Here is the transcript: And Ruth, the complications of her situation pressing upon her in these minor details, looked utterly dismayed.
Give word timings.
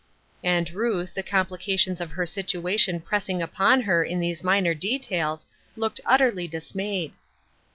And 0.43 0.71
Ruth, 0.71 1.13
the 1.13 1.21
complications 1.21 2.01
of 2.01 2.09
her 2.09 2.25
situation 2.25 3.01
pressing 3.01 3.39
upon 3.39 3.81
her 3.81 4.03
in 4.03 4.19
these 4.19 4.43
minor 4.43 4.73
details, 4.73 5.45
looked 5.77 6.01
utterly 6.07 6.47
dismayed. 6.47 7.13